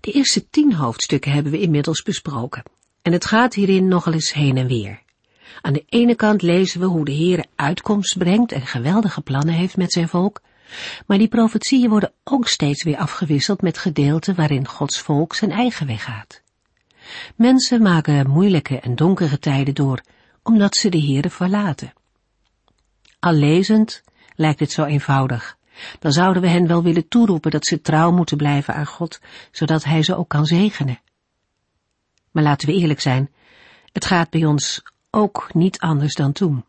[0.00, 2.62] De eerste tien hoofdstukken hebben we inmiddels besproken.
[3.02, 5.02] En het gaat hierin nogal eens heen en weer.
[5.60, 9.76] Aan de ene kant lezen we hoe de Heer uitkomst brengt en geweldige plannen heeft
[9.76, 10.40] met zijn volk.
[11.06, 15.86] Maar die profetieën worden ook steeds weer afgewisseld met gedeelten waarin Gods volk zijn eigen
[15.86, 16.42] weg gaat.
[17.36, 20.00] Mensen maken moeilijke en donkere tijden door,
[20.42, 21.92] omdat ze de Heere verlaten.
[23.18, 24.02] Al lezend
[24.34, 25.55] lijkt het zo eenvoudig,
[25.98, 29.84] dan zouden we hen wel willen toeroepen dat ze trouw moeten blijven aan God, zodat
[29.84, 31.00] Hij ze ook kan zegenen.
[32.30, 33.30] Maar laten we eerlijk zijn,
[33.92, 36.64] het gaat bij ons ook niet anders dan toen.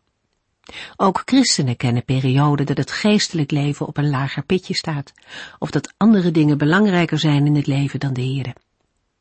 [0.96, 5.12] Ook christenen kennen perioden dat het geestelijk leven op een lager pitje staat,
[5.58, 8.54] of dat andere dingen belangrijker zijn in het leven dan de Here.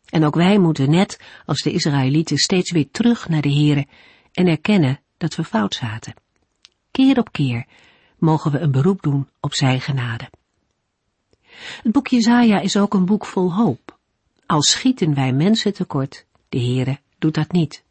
[0.10, 3.88] En ook wij moeten net als de Israëlieten steeds weer terug naar de Here
[4.32, 6.14] en erkennen dat we fout zaten.
[6.92, 7.66] Keer op keer
[8.18, 10.30] mogen we een beroep doen op zijn genade.
[11.84, 13.98] Het boek Jezaja is ook een boek vol hoop.
[14.46, 17.84] Al schieten wij mensen tekort, de Heere doet dat niet.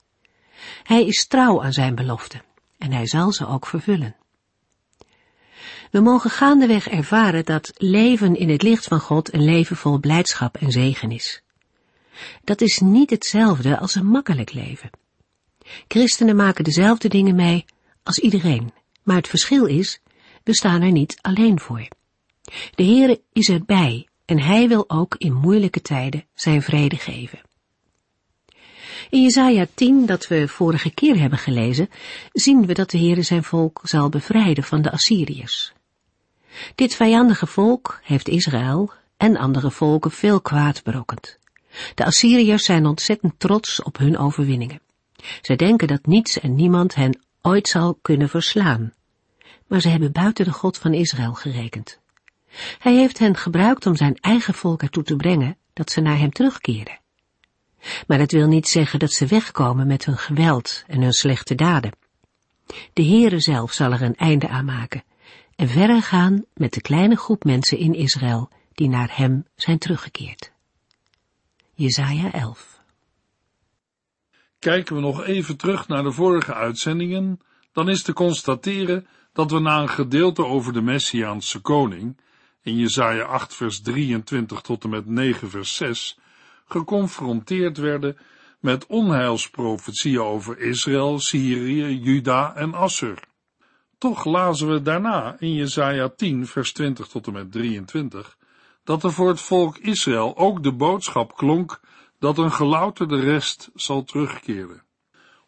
[0.83, 2.43] Hij is trouw aan zijn beloften
[2.79, 4.17] en hij zal ze ook vervullen.
[5.91, 10.57] We mogen gaandeweg ervaren dat leven in het licht van God een leven vol blijdschap
[10.57, 11.43] en zegen is.
[12.45, 14.91] Dat is niet hetzelfde als een makkelijk leven.
[15.89, 17.65] Christenen maken dezelfde dingen mee
[18.03, 20.01] als iedereen, maar het verschil is
[20.47, 21.89] we staan er niet alleen voor.
[22.75, 27.41] De Heere is erbij en Hij wil ook in moeilijke tijden zijn vrede geven.
[29.11, 31.89] In Jesaja 10, dat we vorige keer hebben gelezen,
[32.33, 35.73] zien we dat de Heere zijn volk zal bevrijden van de Assyriërs.
[36.75, 41.39] Dit vijandige volk heeft Israël en andere volken veel kwaad berokkend.
[41.95, 44.81] De Assyriërs zijn ontzettend trots op hun overwinningen.
[45.41, 48.93] Zij denken dat niets en niemand hen ooit zal kunnen verslaan
[49.67, 52.01] maar ze hebben buiten de God van Israël gerekend.
[52.79, 56.31] Hij heeft hen gebruikt om zijn eigen volk ertoe te brengen dat ze naar hem
[56.31, 57.01] terugkeren.
[58.07, 61.93] Maar dat wil niet zeggen dat ze wegkomen met hun geweld en hun slechte daden.
[62.93, 65.05] De Heere zelf zal er een einde aan maken
[65.57, 70.53] en verder gaan met de kleine groep mensen in Israël die naar hem zijn teruggekeerd.
[71.75, 72.81] Jesaja 11
[74.59, 77.41] Kijken we nog even terug naar de vorige uitzendingen,
[77.73, 82.17] dan is te constateren dat we na een gedeelte over de Messiaanse koning,
[82.63, 86.19] in Jesaja 8 vers 23 tot en met 9 vers 6,
[86.67, 88.17] geconfronteerd werden
[88.61, 93.23] met onheilsprofetieën over Israël, Syrië, Juda en Assur.
[93.99, 98.37] Toch lazen we daarna in Jesaja 10 vers 20 tot en met 23
[98.85, 101.81] dat er voor het volk Israël ook de boodschap klonk
[102.19, 104.83] dat een gelouterde rest zal terugkeren.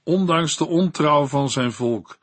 [0.02, 2.18] Ondanks de ontrouw van zijn volk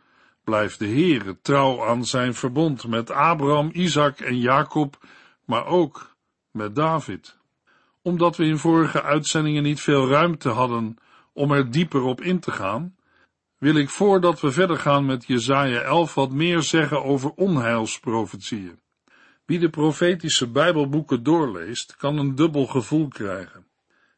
[0.46, 5.06] blijft de Heere trouw aan zijn verbond met Abraham, Isaac en Jacob,
[5.46, 6.16] maar ook
[6.52, 7.38] met David.
[8.02, 10.98] Omdat we in vorige uitzendingen niet veel ruimte hadden
[11.34, 12.96] om er dieper op in te gaan,
[13.58, 18.80] wil ik voordat we verder gaan met Jesaja 11 wat meer zeggen over onheilsprofetieën.
[19.46, 23.68] Wie de profetische Bijbelboeken doorleest, kan een dubbel gevoel krijgen.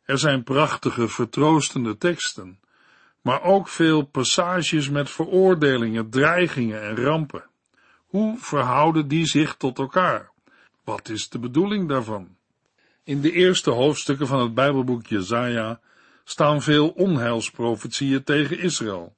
[0.04, 2.60] Er zijn prachtige, vertroostende teksten,
[3.28, 7.44] maar ook veel passages met veroordelingen, dreigingen en rampen.
[8.06, 10.32] Hoe verhouden die zich tot elkaar?
[10.84, 12.36] Wat is de bedoeling daarvan?
[13.04, 15.80] In de eerste hoofdstukken van het Bijbelboek Jezaja
[16.24, 19.16] staan veel onheilsprofetieën tegen Israël.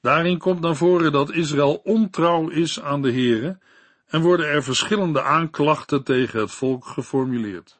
[0.00, 3.58] Daarin komt naar voren dat Israël ontrouw is aan de Here
[4.06, 7.78] en worden er verschillende aanklachten tegen het volk geformuleerd.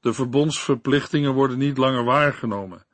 [0.00, 2.84] De verbondsverplichtingen worden niet langer waargenomen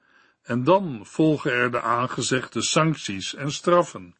[0.43, 4.15] en dan volgen er de aangezegde sancties en straffen.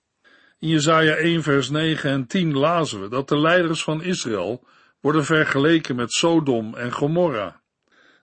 [0.59, 4.67] In Jesaja 1 vers 9 en 10 lazen we dat de leiders van Israël
[5.01, 7.61] worden vergeleken met Sodom en Gomorra.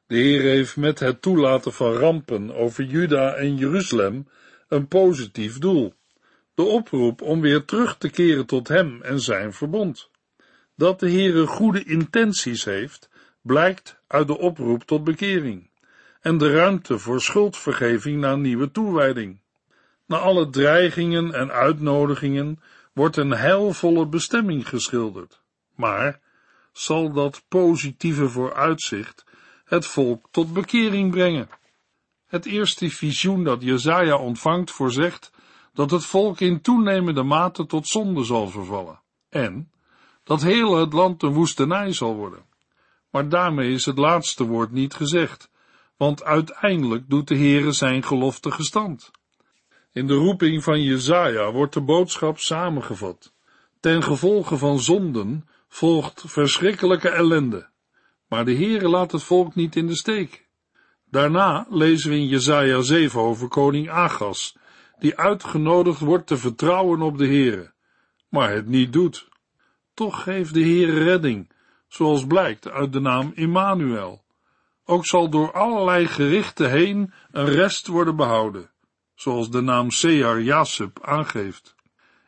[0.07, 4.27] De Heer heeft met het toelaten van rampen over Juda en Jeruzalem
[4.67, 5.93] een positief doel.
[6.53, 10.09] De oproep om weer terug te keren tot hem en zijn verbond.
[10.75, 13.09] Dat de Heere goede intenties heeft,
[13.41, 15.69] blijkt uit de oproep tot bekering
[16.27, 19.39] en de ruimte voor schuldvergeving na nieuwe toewijding.
[20.05, 22.59] Na alle dreigingen en uitnodigingen
[22.93, 25.41] wordt een heilvolle bestemming geschilderd.
[25.75, 26.19] Maar
[26.71, 29.25] zal dat positieve vooruitzicht
[29.65, 31.49] het volk tot bekering brengen?
[32.25, 35.31] Het eerste visioen dat Jezaja ontvangt voorzegt
[35.73, 39.71] dat het volk in toenemende mate tot zonde zal vervallen en
[40.23, 42.45] dat heel het land een woestenij zal worden.
[43.09, 45.49] Maar daarmee is het laatste woord niet gezegd,
[45.97, 49.11] want uiteindelijk doet de Heere zijn gelofte gestand.
[49.91, 53.33] In de roeping van Jezaja wordt de boodschap samengevat.
[53.79, 57.69] Ten gevolge van zonden volgt verschrikkelijke ellende.
[58.27, 60.47] Maar de Heere laat het volk niet in de steek.
[61.05, 64.57] Daarna lezen we in Jezaja 7 over koning Agas,
[64.99, 67.73] die uitgenodigd wordt te vertrouwen op de Heere,
[68.29, 69.27] maar het niet doet.
[69.93, 71.51] Toch geeft de Heere redding,
[71.87, 74.25] zoals blijkt uit de naam Immanuel.
[74.89, 78.69] Ook zal door allerlei gerichten heen een rest worden behouden,
[79.15, 81.75] zoals de naam Sear Jasub aangeeft.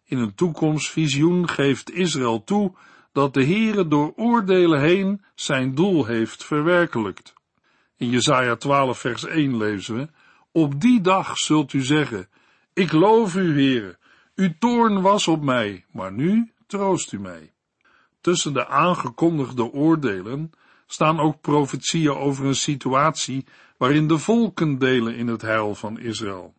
[0.03, 2.75] In een toekomstvisioen geeft Israël toe
[3.11, 7.33] dat de Heere door oordelen heen zijn doel heeft verwerkelijkt.
[7.97, 10.09] In Jesaja 12 vers 1 lezen we,
[10.51, 12.29] Op die dag zult u zeggen,
[12.73, 13.97] ik loof u, Heere,
[14.35, 17.53] uw toorn was op mij, maar nu troost u mij.
[18.21, 20.51] Tussen de aangekondigde oordelen
[20.91, 23.45] staan ook profetieën over een situatie
[23.77, 26.53] waarin de volken delen in het heil van Israël.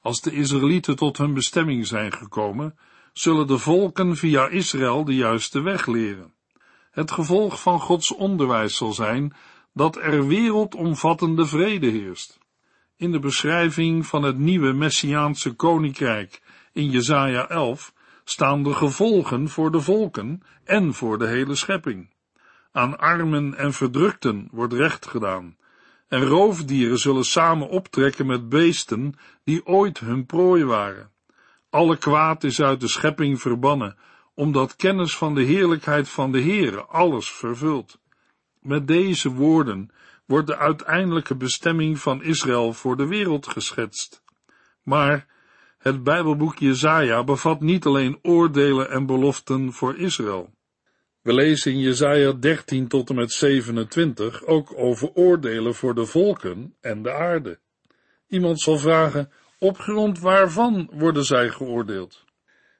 [0.00, 2.78] Als de Israëlieten tot hun bestemming zijn gekomen,
[3.12, 6.34] zullen de volken via Israël de juiste weg leren.
[6.90, 9.34] Het gevolg van Gods onderwijs zal zijn
[9.72, 12.38] dat er wereldomvattende vrede heerst.
[12.96, 16.42] In de beschrijving van het nieuwe Messiaanse koninkrijk
[16.72, 17.92] in Jesaja 11
[18.24, 22.11] staan de gevolgen voor de volken en voor de hele schepping.
[22.72, 25.56] Aan armen en verdrukten wordt recht gedaan,
[26.08, 29.14] en roofdieren zullen samen optrekken met beesten
[29.44, 31.10] die ooit hun prooi waren.
[31.70, 33.96] Alle kwaad is uit de schepping verbannen,
[34.34, 38.00] omdat kennis van de heerlijkheid van de Heere alles vervult.
[38.60, 39.90] Met deze woorden
[40.26, 44.22] wordt de uiteindelijke bestemming van Israël voor de wereld geschetst.
[44.82, 45.26] Maar
[45.78, 50.54] het Bijbelboek Jezaja bevat niet alleen oordelen en beloften voor Israël.
[51.22, 56.74] We lezen in Jezaja 13 tot en met 27 ook over oordelen voor de volken
[56.80, 57.58] en de aarde.
[58.28, 62.24] Iemand zal vragen, op grond waarvan worden zij geoordeeld?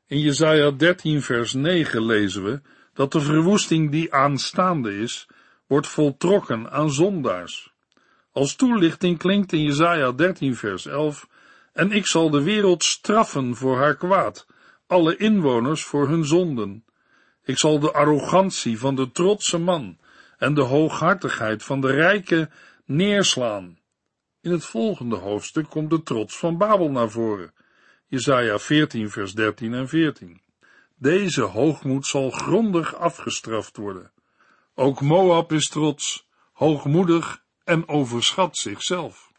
[0.06, 2.60] In Jezaja 13 vers 9 lezen we
[2.92, 5.28] dat de verwoesting die aanstaande is,
[5.66, 7.72] wordt voltrokken aan zondaars.
[8.32, 11.28] Als toelichting klinkt in Jezaja 13 vers 11,
[11.72, 14.46] en ik zal de wereld straffen voor haar kwaad,
[14.86, 16.84] alle inwoners voor hun zonden.
[17.44, 19.98] Ik zal de arrogantie van de trotse man
[20.38, 22.50] en de hooghartigheid van de rijke
[22.84, 23.78] neerslaan.
[24.40, 27.52] In het volgende hoofdstuk komt de trots van Babel naar voren.
[28.06, 30.40] Jesaja 14 vers 13 en 14.
[30.96, 34.12] Deze hoogmoed zal grondig afgestraft worden.
[34.74, 39.32] Ook Moab is trots, hoogmoedig en overschat zichzelf.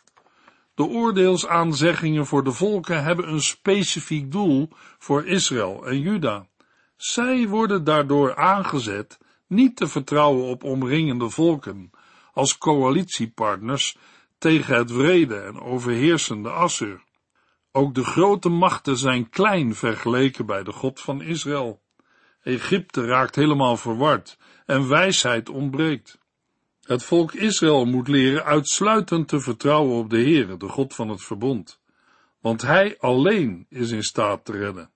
[0.76, 6.48] De oordeelsaanzeggingen voor de volken hebben een specifiek doel voor Israël en Juda.
[7.04, 11.92] Zij worden daardoor aangezet niet te vertrouwen op omringende volken
[12.34, 13.98] als coalitiepartners
[14.38, 17.04] tegen het wrede en overheersende Assur.
[17.72, 21.82] Ook de grote machten zijn klein vergeleken bij de God van Israël.
[22.44, 26.18] Egypte raakt helemaal verward en wijsheid ontbreekt.
[26.82, 31.24] Het volk Israël moet leren uitsluitend te vertrouwen op de Heere, de God van het
[31.24, 31.80] verbond,
[32.40, 34.93] want Hij alleen is in staat te redden.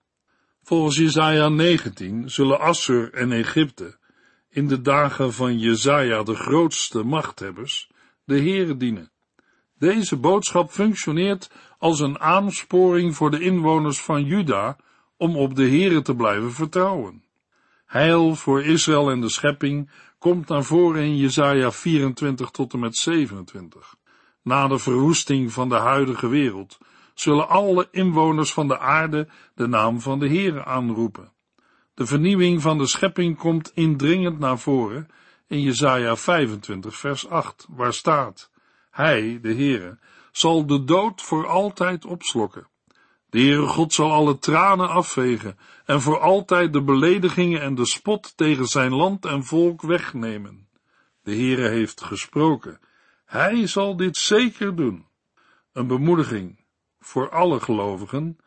[0.67, 3.97] Volgens Jesaja 19 zullen Assur en Egypte
[4.49, 7.89] in de dagen van Jesaja de grootste machthebbers
[8.23, 9.11] de Heere dienen.
[9.77, 14.77] Deze boodschap functioneert als een aansporing voor de inwoners van Juda
[15.17, 17.23] om op de Heere te blijven vertrouwen.
[17.85, 22.97] Heil voor Israël en de schepping komt naar voren in Jesaja 24 tot en met
[22.97, 23.95] 27.
[24.41, 26.77] Na de verwoesting van de huidige wereld
[27.19, 31.31] zullen alle inwoners van de aarde de naam van de Heere aanroepen.
[31.93, 35.07] De vernieuwing van de schepping komt indringend naar voren
[35.47, 38.51] in Jesaja 25 vers 8, waar staat,
[38.91, 39.97] Hij, de Heere,
[40.31, 42.67] zal de dood voor altijd opslokken.
[43.29, 48.37] De Heere God zal alle tranen afvegen en voor altijd de beledigingen en de spot
[48.37, 50.67] tegen zijn land en volk wegnemen.
[51.23, 52.79] De Heere heeft gesproken.
[53.25, 55.05] Hij zal dit zeker doen.
[55.73, 56.56] Een bemoediging
[57.07, 58.37] voor alle gelovigen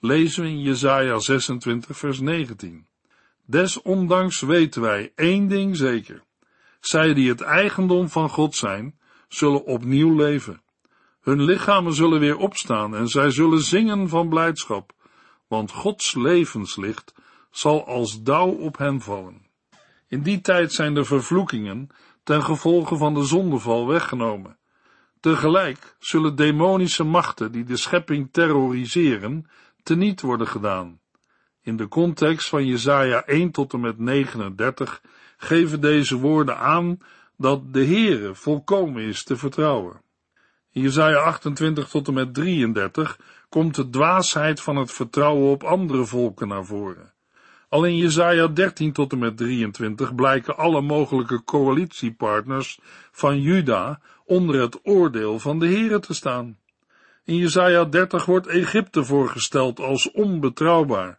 [0.00, 2.86] lezen we in Jesaja 26 vers 19.
[3.44, 6.22] Desondanks weten wij één ding zeker.
[6.80, 8.98] Zij die het eigendom van God zijn,
[9.28, 10.62] zullen opnieuw leven.
[11.20, 14.92] Hun lichamen zullen weer opstaan en zij zullen zingen van blijdschap,
[15.48, 17.14] want Gods levenslicht
[17.50, 19.46] zal als dauw op hen vallen.
[20.08, 21.88] In die tijd zijn de vervloekingen
[22.22, 24.58] ten gevolge van de zondeval weggenomen.
[25.20, 29.46] Tegelijk zullen demonische machten die de schepping terroriseren,
[29.82, 31.00] teniet worden gedaan.
[31.62, 35.02] In de context van Jesaja 1 tot en met 39
[35.36, 36.98] geven deze woorden aan
[37.36, 40.02] dat de Heere volkomen is te vertrouwen.
[40.72, 46.04] In Jesaja 28 tot en met 33 komt de dwaasheid van het vertrouwen op andere
[46.04, 47.09] volken naar voren.
[47.70, 52.78] Al in Jesaja 13 tot en met 23 blijken alle mogelijke coalitiepartners
[53.10, 56.58] van Juda onder het oordeel van de Heere te staan.
[57.24, 61.18] In Jesaja 30 wordt Egypte voorgesteld als onbetrouwbaar.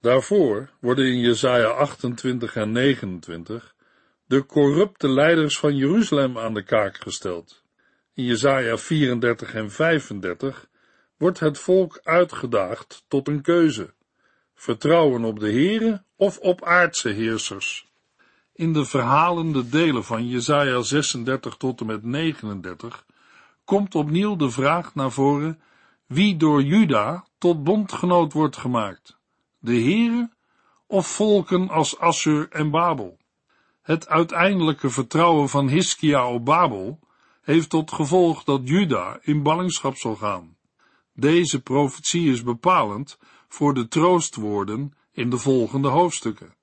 [0.00, 3.74] Daarvoor worden in Jesaja 28 en 29
[4.26, 7.62] de corrupte leiders van Jeruzalem aan de kaak gesteld.
[8.14, 10.68] In Jesaja 34 en 35
[11.16, 13.92] wordt het volk uitgedaagd tot een keuze.
[14.60, 17.88] Vertrouwen op de Here of op aardse heersers.
[18.52, 23.06] In de verhalende delen van Jesaja 36 tot en met 39
[23.64, 25.60] komt opnieuw de vraag naar voren
[26.06, 29.18] wie door Juda tot bondgenoot wordt gemaakt.
[29.58, 30.30] De Here
[30.86, 33.18] of volken als Assur en Babel.
[33.82, 36.98] Het uiteindelijke vertrouwen van Hiskia op Babel
[37.42, 40.56] heeft tot gevolg dat Juda in ballingschap zal gaan.
[41.12, 43.18] Deze profetie is bepalend
[43.50, 46.54] voor de troostwoorden in de volgende hoofdstukken.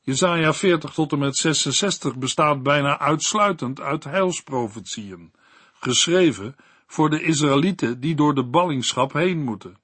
[0.00, 5.32] Jesaja 40 tot en met 66 bestaat bijna uitsluitend uit heilsprofetieën,
[5.74, 9.78] geschreven voor de Israëlieten die door de ballingschap heen moeten.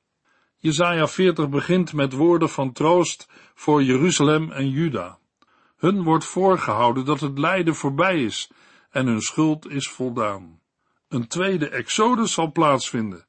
[0.59, 5.19] Jesaja 40 begint met woorden van troost voor Jeruzalem en Juda.
[5.77, 8.51] Hun wordt voorgehouden dat het lijden voorbij is
[8.91, 10.61] en hun schuld is voldaan.
[11.09, 13.27] Een tweede exodus zal plaatsvinden.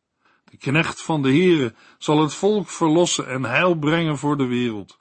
[0.61, 4.97] Knecht van de Heere zal het volk verlossen en heil brengen voor de wereld.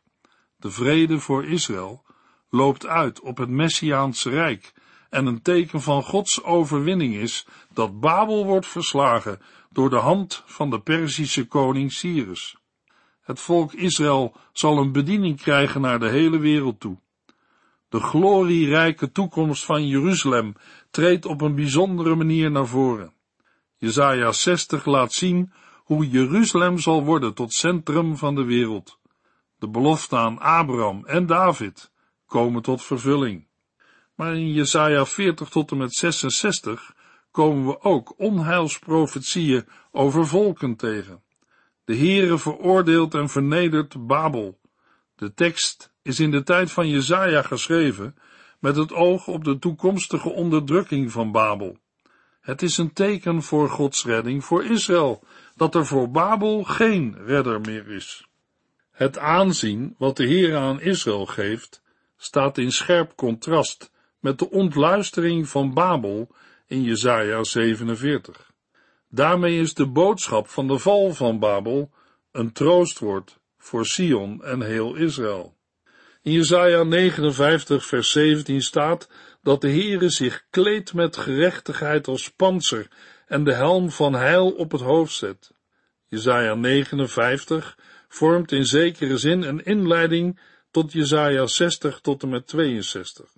[0.56, 2.04] De vrede voor Israël
[2.50, 4.72] loopt uit op het Messiaanse Rijk
[5.10, 9.40] en een teken van Gods overwinning is dat Babel wordt verslagen
[9.70, 12.56] door de hand van de Perzische koning Cyrus.
[13.20, 16.98] Het volk Israël zal een bediening krijgen naar de hele wereld toe.
[17.88, 20.54] De glorierijke toekomst van Jeruzalem
[20.90, 23.18] treedt op een bijzondere manier naar voren.
[23.80, 28.99] Jesaja 60 laat zien hoe Jeruzalem zal worden tot centrum van de wereld.
[29.58, 31.92] De belofte aan Abraham en David
[32.26, 33.46] komen tot vervulling.
[34.14, 36.94] Maar in Jesaja 40 tot en met 66
[37.30, 41.22] komen we ook onheilsprofetieën over volken tegen.
[41.84, 44.60] De Heere veroordeelt en vernedert Babel.
[45.16, 48.16] De tekst is in de tijd van Jesaja geschreven
[48.58, 51.78] met het oog op de toekomstige onderdrukking van Babel.
[52.40, 55.25] Het is een teken voor Gods redding voor Israël,
[55.56, 58.26] dat er voor Babel geen redder meer is.
[58.90, 61.82] Het aanzien wat de Heer aan Israël geeft,
[62.16, 66.28] staat in scherp contrast met de ontluistering van Babel
[66.66, 68.52] in Jesaja 47.
[69.09, 71.90] Daarmee is de boodschap van de val van Babel
[72.32, 75.56] een troostwoord voor Sion en heel Israël.
[76.23, 79.09] In Jesaja 59 vers 17 staat
[79.42, 82.88] dat de Heere zich kleedt met gerechtigheid als panzer
[83.26, 85.52] en de helm van heil op het hoofd zet.
[86.06, 87.78] Jesaja 59
[88.09, 93.30] vormt in zekere zin een inleiding tot Jesaja 60 tot en met 62.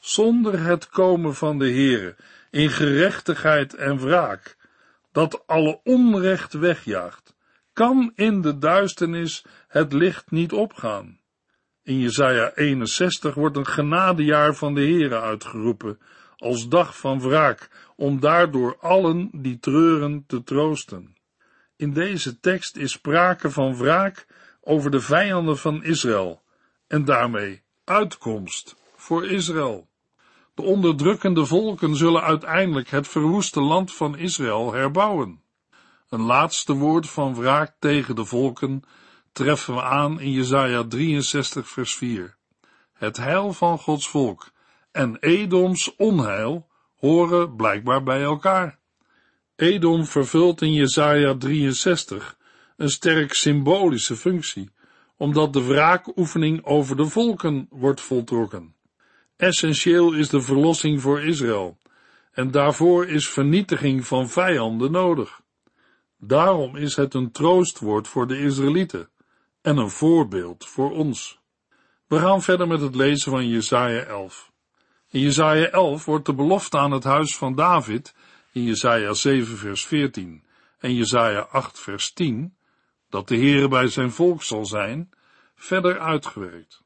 [0.00, 2.16] Zonder het komen van de Heere
[2.50, 4.56] in gerechtigheid en wraak,
[5.12, 7.34] dat alle onrecht wegjaagt,
[7.72, 11.20] kan in de duisternis het licht niet opgaan.
[11.88, 15.98] In Jesaja 61 wordt een genadejaar van de Heere uitgeroepen,
[16.36, 21.16] als dag van wraak, om daardoor allen die treuren te troosten.
[21.76, 24.26] In deze tekst is sprake van wraak
[24.60, 26.42] over de vijanden van Israël
[26.86, 29.88] en daarmee uitkomst voor Israël.
[30.54, 35.42] De onderdrukkende volken zullen uiteindelijk het verwoeste land van Israël herbouwen.
[36.08, 38.84] Een laatste woord van wraak tegen de volken
[39.38, 42.36] treffen we aan in Jesaja 63 vers 4.
[42.92, 44.50] Het heil van Gods volk
[44.92, 46.66] en Edoms onheil
[46.96, 48.78] horen blijkbaar bij elkaar.
[49.56, 52.36] Edom vervult in Jesaja 63
[52.76, 54.70] een sterk symbolische functie,
[55.16, 58.74] omdat de wraakoefening over de volken wordt voltrokken.
[59.36, 61.78] Essentieel is de verlossing voor Israël,
[62.32, 65.40] en daarvoor is vernietiging van vijanden nodig.
[66.16, 69.08] Daarom is het een troostwoord voor de Israëlieten
[69.68, 71.40] en een voorbeeld voor ons.
[72.06, 74.52] We gaan verder met het lezen van Jesaja 11.
[75.10, 78.14] In Jesaja 11 wordt de belofte aan het huis van David
[78.52, 80.44] in Jesaja 7 vers 14
[80.78, 82.56] en Jesaja 8 vers 10
[83.08, 85.10] dat de Heere bij zijn volk zal zijn,
[85.54, 86.82] verder uitgewerkt.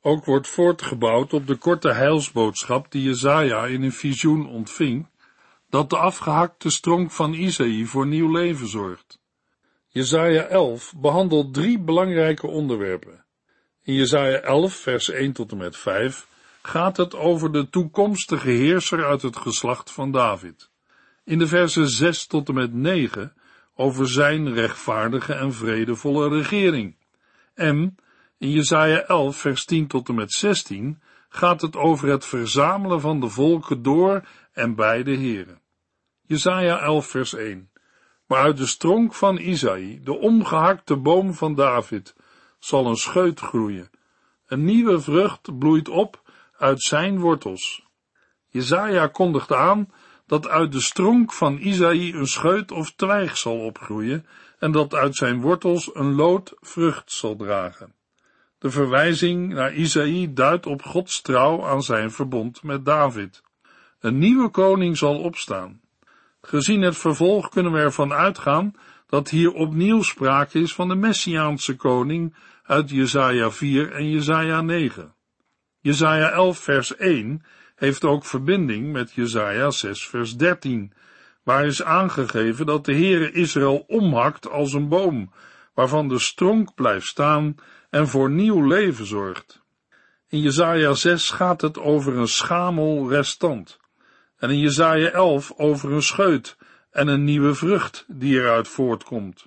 [0.00, 5.08] Ook wordt voortgebouwd op de korte heilsboodschap die Jezaja in een visioen ontving,
[5.70, 9.20] dat de afgehakte stronk van Isaïe voor nieuw leven zorgt.
[9.90, 13.24] Jesaja 11 behandelt drie belangrijke onderwerpen.
[13.82, 16.26] In Jesaja 11 vers 1 tot en met 5
[16.62, 20.70] gaat het over de toekomstige heerser uit het geslacht van David.
[21.24, 23.32] In de versen 6 tot en met 9
[23.74, 26.96] over zijn rechtvaardige en vredevolle regering.
[27.54, 27.96] En
[28.38, 33.20] in Jesaja 11 vers 10 tot en met 16 gaat het over het verzamelen van
[33.20, 35.60] de volken door en bij de heren.
[36.22, 37.70] Jesaja 11 vers 1
[38.28, 42.14] Maar uit de stronk van Isaïe, de omgehakte boom van David,
[42.58, 43.90] zal een scheut groeien.
[44.46, 46.22] Een nieuwe vrucht bloeit op
[46.56, 47.86] uit zijn wortels.
[48.48, 49.92] Jezaja kondigt aan
[50.26, 54.26] dat uit de stronk van Isaïe een scheut of twijg zal opgroeien
[54.58, 57.94] en dat uit zijn wortels een lood vrucht zal dragen.
[58.58, 63.42] De verwijzing naar Isaïe duidt op Gods trouw aan zijn verbond met David.
[64.00, 65.80] Een nieuwe koning zal opstaan.
[66.40, 68.72] Gezien het vervolg kunnen we ervan uitgaan
[69.06, 75.14] dat hier opnieuw sprake is van de Messiaanse koning uit Jesaja 4 en Jesaja 9.
[75.80, 80.92] Jesaja 11 vers 1 heeft ook verbinding met Jesaja 6 vers 13,
[81.42, 85.32] waar is aangegeven dat de Heere Israël omhakt als een boom,
[85.74, 87.54] waarvan de stronk blijft staan
[87.90, 89.62] en voor nieuw leven zorgt.
[90.28, 93.78] In Jesaja 6 gaat het over een schamel restant,
[94.38, 96.56] en in Jesaja 11 over een scheut
[96.90, 99.46] en een nieuwe vrucht die eruit voortkomt.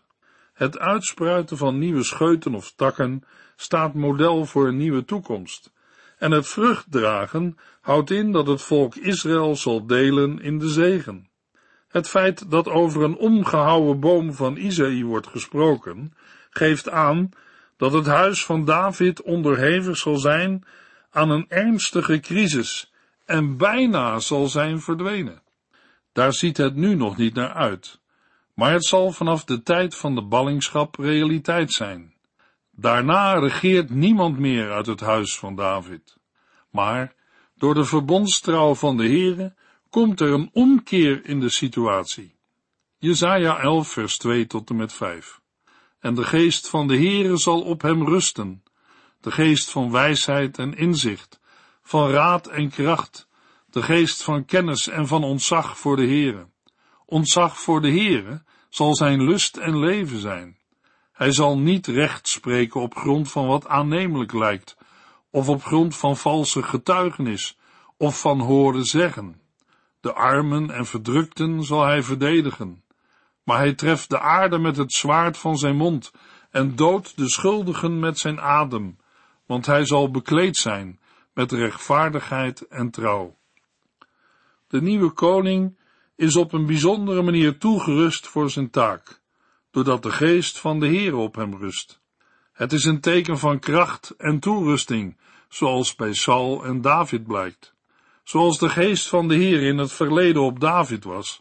[0.53, 3.23] Het uitspruiten van nieuwe scheuten of takken
[3.55, 5.71] staat model voor een nieuwe toekomst.
[6.17, 11.29] En het vruchtdragen houdt in dat het volk Israël zal delen in de zegen.
[11.87, 16.13] Het feit dat over een omgehouwen boom van Isaïe wordt gesproken,
[16.49, 17.29] geeft aan
[17.77, 20.63] dat het huis van David onderhevig zal zijn
[21.11, 22.90] aan een ernstige crisis
[23.31, 25.41] en bijna zal zijn verdwenen.
[26.11, 27.99] Daar ziet het nu nog niet naar uit,
[28.53, 32.13] maar het zal vanaf de tijd van de ballingschap realiteit zijn.
[32.71, 36.17] Daarna regeert niemand meer uit het huis van David.
[36.69, 37.13] Maar
[37.55, 39.53] door de verbondstrouw van de Heere
[39.89, 42.35] komt er een omkeer in de situatie.
[42.97, 45.41] Jezaja 11 vers 2 tot en met 5.
[45.99, 48.63] En de geest van de Heere zal op hem rusten,
[49.21, 51.40] de geest van wijsheid en inzicht,
[51.91, 53.27] van raad en kracht,
[53.69, 56.47] de geest van kennis en van ontzag voor de Heere.
[57.05, 60.57] Ontzag voor de Heere zal zijn lust en leven zijn.
[61.11, 64.77] Hij zal niet recht spreken op grond van wat aannemelijk lijkt,
[65.29, 67.57] of op grond van valse getuigenis,
[67.97, 69.41] of van horen zeggen.
[70.01, 72.83] De armen en verdrukten zal hij verdedigen,
[73.43, 76.11] maar hij treft de aarde met het zwaard van zijn mond
[76.51, 78.97] en doodt de schuldigen met zijn adem,
[79.45, 80.99] want hij zal bekleed zijn
[81.33, 83.37] met rechtvaardigheid en trouw.
[84.67, 85.77] De nieuwe koning
[86.15, 89.21] is op een bijzondere manier toegerust voor zijn taak
[89.71, 92.01] doordat de geest van de Heer op hem rust.
[92.51, 95.17] Het is een teken van kracht en toerusting,
[95.49, 97.73] zoals bij Saul en David blijkt.
[98.23, 101.39] Zoals de geest van de Heer in het verleden op David was,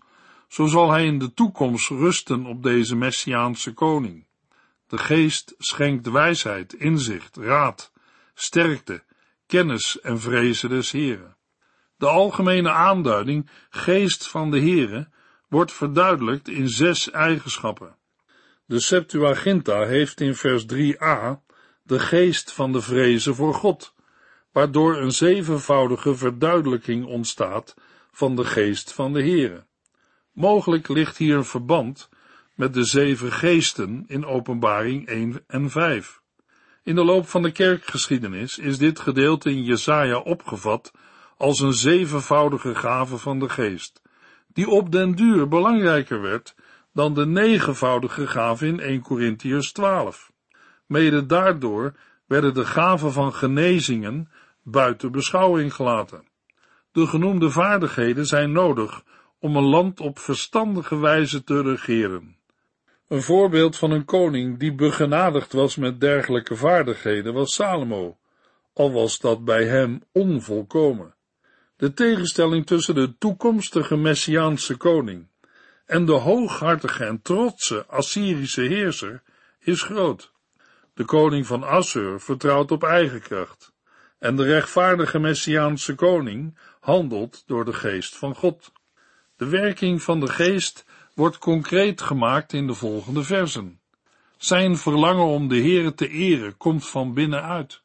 [0.49, 4.27] zo zal hij in de toekomst rusten op deze Messiaanse koning.
[4.87, 7.93] De geest schenkt wijsheid, inzicht, raad,
[8.35, 9.03] sterkte,
[9.51, 11.37] kennis en vrezen des Heren.
[11.97, 15.09] De algemene aanduiding geest van de Heere
[15.49, 17.97] wordt verduidelijkt in zes eigenschappen.
[18.67, 21.43] De Septuaginta heeft in vers 3a
[21.83, 23.95] de geest van de vrezen voor God,
[24.53, 27.75] waardoor een zevenvoudige verduidelijking ontstaat
[28.13, 29.67] van de geest van de Heere.
[30.33, 32.09] Mogelijk ligt hier een verband
[32.55, 36.20] met de zeven geesten in openbaring 1 en 5.
[36.83, 40.93] In de loop van de kerkgeschiedenis is dit gedeelte in Jesaja opgevat
[41.37, 44.03] als een zevenvoudige gave van de geest,
[44.47, 46.55] die op den duur belangrijker werd
[46.93, 50.33] dan de negenvoudige gave in 1 Corinthiërs 12.
[50.87, 51.95] Mede daardoor
[52.27, 54.31] werden de gaven van genezingen
[54.63, 56.29] buiten beschouwing gelaten.
[56.93, 59.03] De genoemde vaardigheden zijn nodig
[59.39, 62.37] om een land op verstandige wijze te regeren.
[63.11, 68.19] Een voorbeeld van een koning die begenadigd was met dergelijke vaardigheden was Salomo,
[68.73, 71.15] al was dat bij hem onvolkomen.
[71.77, 75.27] De tegenstelling tussen de toekomstige Messiaanse koning
[75.87, 79.23] en de hooghartige en trotse Assyrische heerser
[79.59, 80.33] is groot.
[80.95, 83.73] De koning van Assur vertrouwt op eigen kracht,
[84.19, 88.73] en de rechtvaardige Messiaanse koning handelt door de geest van God.
[89.37, 93.81] De werking van de geest wordt concreet gemaakt in de volgende versen.
[94.37, 97.83] Zijn verlangen om de Heere te eren komt van binnenuit.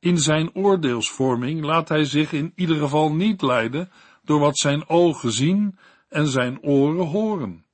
[0.00, 3.90] In zijn oordeelsvorming laat hij zich in ieder geval niet leiden
[4.24, 7.64] door wat zijn ogen zien en zijn oren horen.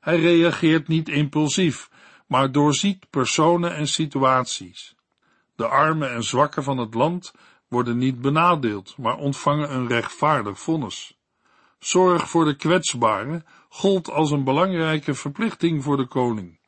[0.00, 1.90] Hij reageert niet impulsief,
[2.26, 4.96] maar doorziet personen en situaties.
[5.56, 7.32] De armen en zwakken van het land
[7.68, 11.17] worden niet benadeeld, maar ontvangen een rechtvaardig vonnis.
[11.78, 16.58] Zorg voor de kwetsbaren gold als een belangrijke verplichting voor de koning.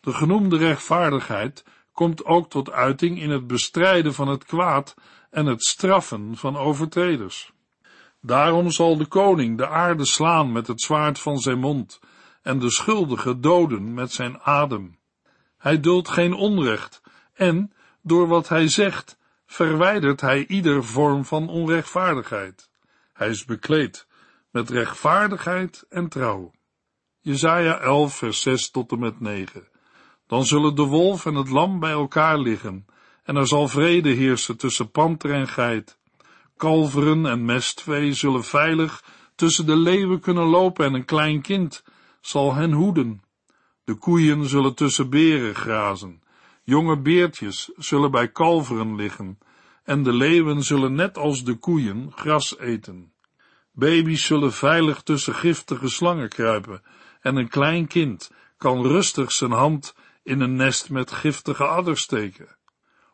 [0.00, 4.94] De genoemde rechtvaardigheid komt ook tot uiting in het bestrijden van het kwaad
[5.30, 7.52] en het straffen van overtreders.
[8.20, 12.00] Daarom zal de koning de aarde slaan met het zwaard van zijn mond
[12.42, 14.98] en de schuldige doden met zijn adem.
[15.58, 17.02] Hij duldt geen onrecht
[17.34, 22.70] en, door wat hij zegt, verwijdert hij ieder vorm van onrechtvaardigheid.
[23.12, 24.07] Hij is bekleed
[24.50, 26.52] met rechtvaardigheid en trouw.
[27.20, 29.68] Jesaja 11 vers 6 tot en met 9.
[30.26, 32.86] Dan zullen de wolf en het lam bij elkaar liggen,
[33.22, 35.98] en er zal vrede heersen tussen panter en geit.
[36.56, 41.84] Kalveren en mestvee zullen veilig tussen de leeuwen kunnen lopen en een klein kind
[42.20, 43.22] zal hen hoeden.
[43.84, 46.22] De koeien zullen tussen beren grazen,
[46.64, 49.38] jonge beertjes zullen bij kalveren liggen,
[49.84, 53.12] en de leeuwen zullen net als de koeien gras eten.
[53.78, 56.82] Baby's zullen veilig tussen giftige slangen kruipen,
[57.20, 62.56] en een klein kind kan rustig zijn hand in een nest met giftige adders steken.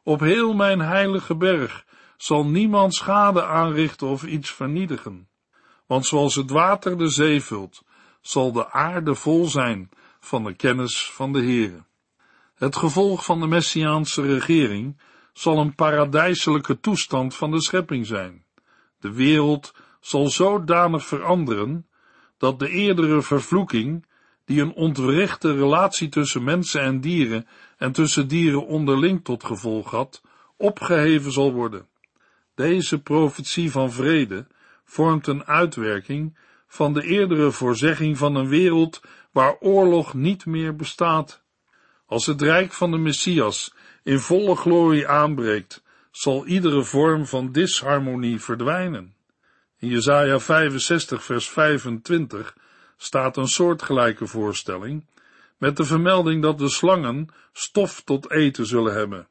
[0.02, 1.84] Op heel mijn heilige berg
[2.16, 5.28] zal niemand schade aanrichten of iets vernietigen.
[5.86, 7.82] Want zoals het water de zee vult,
[8.20, 11.84] zal de aarde vol zijn van de kennis van de Heere.
[12.54, 15.00] Het gevolg van de Messiaanse regering
[15.32, 18.44] zal een paradijselijke toestand van de schepping zijn.
[18.98, 19.72] De wereld
[20.04, 21.86] zal zodanig veranderen
[22.38, 24.06] dat de eerdere vervloeking,
[24.44, 30.22] die een ontwrichte relatie tussen mensen en dieren en tussen dieren onderling tot gevolg had,
[30.56, 31.88] opgeheven zal worden.
[32.54, 34.46] Deze profetie van vrede
[34.84, 39.00] vormt een uitwerking van de eerdere voorzegging van een wereld
[39.32, 41.42] waar oorlog niet meer bestaat.
[42.06, 48.40] Als het rijk van de Messias in volle glorie aanbreekt, zal iedere vorm van disharmonie
[48.40, 49.13] verdwijnen.
[49.78, 52.56] In Jesaja 65 vers 25
[52.96, 55.06] staat een soortgelijke voorstelling,
[55.58, 59.28] met de vermelding dat de slangen stof tot eten zullen hebben.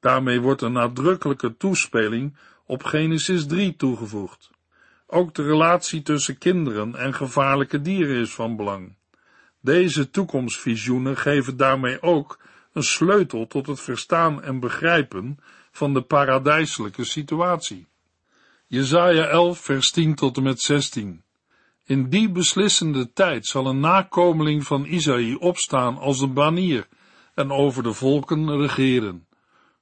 [0.00, 4.50] Daarmee wordt een nadrukkelijke toespeling op Genesis 3 toegevoegd.
[5.06, 8.94] Ook de relatie tussen kinderen en gevaarlijke dieren is van belang.
[9.60, 12.38] Deze toekomstvisioenen geven daarmee ook
[12.72, 15.38] een sleutel tot het verstaan en begrijpen
[15.72, 17.86] van de paradijselijke situatie.
[18.72, 21.24] Jezaja 11 vers 10 tot en met 16
[21.84, 26.88] In die beslissende tijd zal een nakomeling van Isaïe opstaan als een banier
[27.34, 29.26] en over de volken regeren.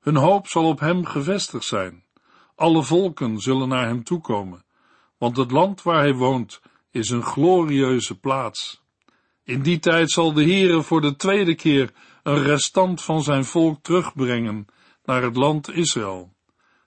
[0.00, 2.04] Hun hoop zal op hem gevestigd zijn.
[2.54, 4.64] Alle volken zullen naar hem toekomen,
[5.18, 8.82] want het land waar hij woont is een glorieuze plaats.
[9.44, 13.82] In die tijd zal de Heere voor de tweede keer een restant van zijn volk
[13.82, 14.66] terugbrengen
[15.04, 16.36] naar het land Israël.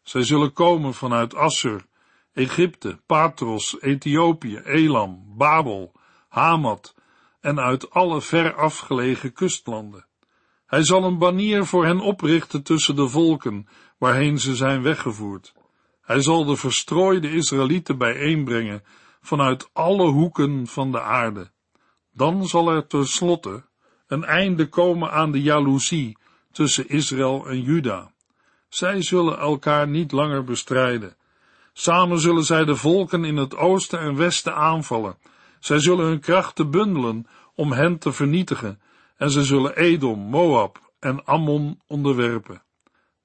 [0.04, 1.90] Zij zullen komen vanuit Assur,
[2.34, 5.92] Egypte, Patros, Ethiopië, Elam, Babel,
[6.28, 6.96] Hamat
[7.40, 10.06] en uit alle ver afgelegen kustlanden.
[10.66, 13.68] Hij zal een banier voor hen oprichten tussen de volken
[13.98, 15.54] waarheen ze zijn weggevoerd.
[16.02, 18.84] Hij zal de verstrooide Israëlieten bijeenbrengen
[19.22, 21.52] vanuit alle hoeken van de aarde.
[22.14, 23.64] Dan zal er tenslotte
[24.08, 26.18] een einde komen aan de jaloezie
[26.52, 28.14] tussen Israël en Juda.
[28.70, 31.16] Zij zullen elkaar niet langer bestrijden.
[31.82, 35.18] Samen zullen zij de volken in het oosten en westen aanvallen.
[35.60, 38.82] Zij zullen hun krachten bundelen om hen te vernietigen,
[39.18, 42.64] en zij zullen Edom, Moab en Ammon onderwerpen.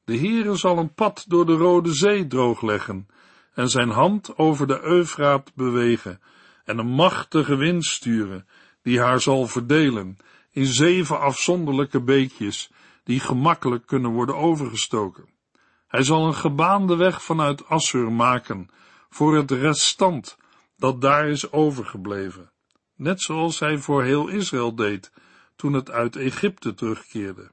[0.04, 3.06] De Heere zal een pad door de Rode Zee droogleggen
[3.54, 6.20] en zijn hand over de Eufraat bewegen
[6.64, 8.46] en een machtige wind sturen
[8.82, 10.16] die haar zal verdelen
[10.50, 12.70] in zeven afzonderlijke beekjes
[13.04, 15.35] die gemakkelijk kunnen worden overgestoken.
[15.86, 18.68] Hij zal een gebaande weg vanuit Assur maken
[19.08, 20.36] voor het restant
[20.76, 22.52] dat daar is overgebleven,
[22.96, 25.12] net zoals hij voor heel Israël deed
[25.56, 27.50] toen het uit Egypte terugkeerde.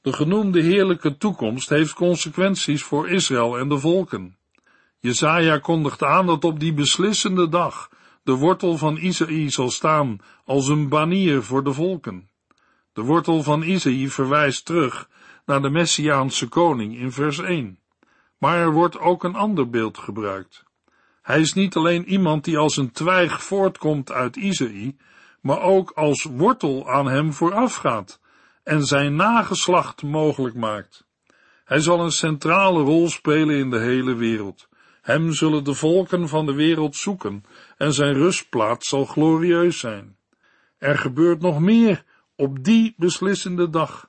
[0.00, 4.38] De genoemde heerlijke toekomst heeft consequenties voor Israël en de volken.
[4.98, 7.90] Jezaja kondigt aan dat op die beslissende dag
[8.22, 12.30] de wortel van Isaïe zal staan als een banier voor de volken.
[12.92, 15.08] De wortel van Isaïe verwijst terug
[15.46, 17.78] naar de Messiaanse koning in vers 1.
[18.38, 20.64] Maar er wordt ook een ander beeld gebruikt.
[21.22, 24.96] Hij is niet alleen iemand die als een twijg voortkomt uit Isaïe,
[25.40, 28.20] maar ook als wortel aan hem voorafgaat
[28.62, 31.06] en zijn nageslacht mogelijk maakt.
[31.64, 34.68] Hij zal een centrale rol spelen in de hele wereld
[35.02, 37.44] Hem zullen de volken van de wereld zoeken
[37.76, 40.16] en zijn rustplaats zal glorieus zijn.
[40.78, 42.04] Er gebeurt nog meer
[42.36, 44.08] op die beslissende dag.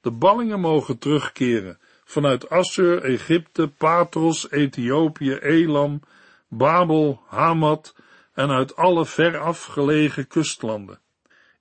[0.00, 6.00] De ballingen mogen terugkeren vanuit Assur, Egypte, Patros, Ethiopië, Elam,
[6.48, 7.94] Babel, Hamad
[8.32, 11.00] en uit alle veraf gelegen kustlanden.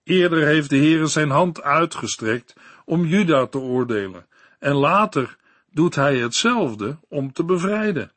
[0.03, 2.53] Eerder heeft de Heere zijn hand uitgestrekt
[2.85, 4.25] om Juda te oordelen,
[4.59, 5.37] en later
[5.71, 8.11] doet hij hetzelfde om te bevrijden.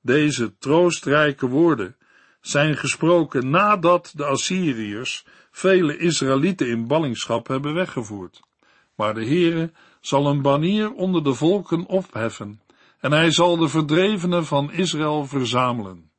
[0.00, 1.96] Deze troostrijke woorden
[2.40, 8.40] zijn gesproken nadat de Assyriërs vele Israëlieten in ballingschap hebben weggevoerd.
[9.02, 12.60] Maar de Heere zal een banier onder de volken opheffen,
[13.00, 16.10] en hij zal de verdrevenen van Israël verzamelen.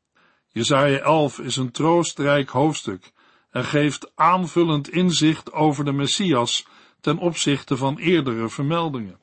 [0.47, 3.11] Jezaja 11 is een troostrijk hoofdstuk
[3.51, 6.67] en geeft aanvullend inzicht over de Messias
[7.01, 9.19] ten opzichte van eerdere vermeldingen.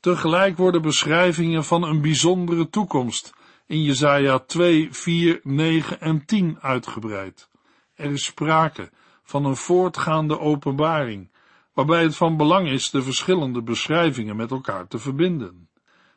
[0.00, 3.32] Tegelijk worden beschrijvingen van een bijzondere toekomst
[3.66, 7.48] in Jesaja 2, 4, 9 en 10 uitgebreid.
[7.94, 8.90] Er is sprake
[9.22, 11.30] van een voortgaande openbaring,
[11.78, 15.68] waarbij het van belang is de verschillende beschrijvingen met elkaar te verbinden.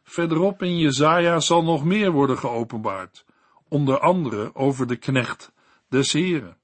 [0.04, 3.26] Verderop in Jesaja zal nog meer worden geopenbaard,
[3.68, 5.52] onder andere over de knecht
[5.90, 6.58] des Heren.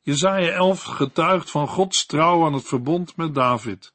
[0.00, 3.94] Jesaja 11 getuigt van Gods trouw aan het verbond met David.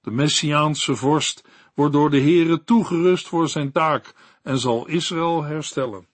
[0.00, 6.06] De Messiaanse vorst wordt door de Heere toegerust voor zijn taak en zal Israël herstellen.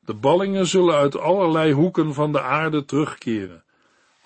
[0.00, 3.64] De ballingen zullen uit allerlei hoeken van de aarde terugkeren.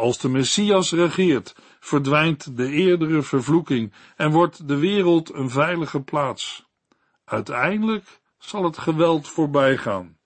[0.03, 6.67] Als de Messias regeert, verdwijnt de eerdere vervloeking en wordt de wereld een veilige plaats.
[7.25, 10.17] Uiteindelijk zal het geweld voorbij gaan.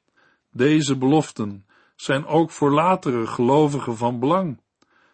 [0.53, 4.61] Deze beloften zijn ook voor latere gelovigen van belang.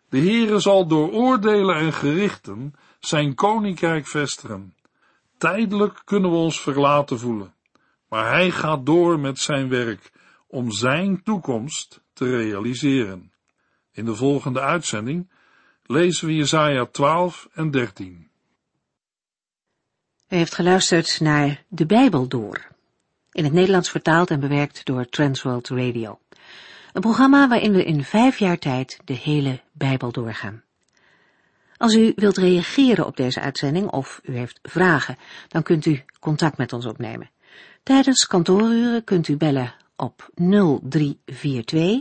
[0.09, 4.75] De Heere zal door oordelen en gerichten zijn koninkrijk vestigen.
[5.38, 7.55] Tijdelijk kunnen we ons verlaten voelen,
[8.09, 10.12] maar hij gaat door met zijn werk
[10.46, 13.32] om zijn toekomst te realiseren.
[13.92, 15.31] In de volgende uitzending
[15.83, 18.31] lezen we Jesaja 12 en 13.
[20.28, 22.66] U heeft geluisterd naar De Bijbel Door,
[23.33, 26.18] in het Nederlands vertaald en bewerkt door Transworld Radio.
[26.92, 30.62] Een programma waarin we in vijf jaar tijd de hele Bijbel doorgaan.
[31.76, 36.57] Als u wilt reageren op deze uitzending of u heeft vragen, dan kunt u contact
[36.57, 37.31] met ons opnemen.
[37.83, 42.00] Tijdens kantooruren kunt u bellen op 0342